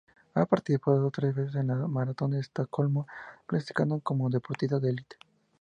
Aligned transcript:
Ha 0.33 0.47
participado 0.47 1.11
tres 1.11 1.35
veces 1.35 1.53
en 1.57 1.67
la 1.67 1.75
Maratón 1.75 2.31
de 2.31 2.39
Estocolmo, 2.39 3.05
clasificando 3.45 3.99
como 3.99 4.31
deportista 4.31 4.79
de 4.79 4.89
elite. 4.89 5.17